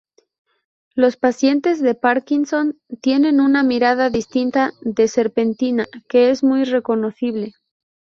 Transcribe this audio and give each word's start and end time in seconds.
Los 0.95 1.15
pacientes 1.15 1.79
de 1.79 1.93
Parkinson 1.93 2.79
tienen 3.03 3.39
una 3.39 3.61
mirada 3.61 4.09
distinta 4.09 4.73
de 4.81 5.07
serpentina 5.07 5.85
que 6.09 6.31
es 6.31 6.43
muy 6.43 6.63
reconocible. 6.63 7.53